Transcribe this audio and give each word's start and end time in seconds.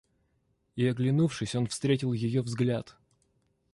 И, 0.75 0.87
оглянувшись, 0.87 1.53
он 1.53 1.67
встретил 1.67 2.11
ее 2.11 2.41
взгляд. 2.41 2.97